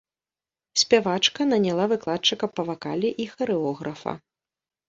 Спявачка 0.83 1.41
наняла 1.51 1.85
выкладчыка 1.93 2.45
па 2.55 2.61
вакале 2.71 3.09
і 3.25 3.31
харэографа. 3.35 4.19